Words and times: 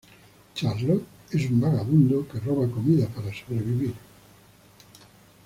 Charlot 0.55 1.03
es 1.29 1.47
un 1.51 1.61
vagabundo 1.61 2.27
que 2.27 2.39
roba 2.39 2.67
comida 2.71 3.05
para 3.09 3.31
sobrevivir. 3.31 3.93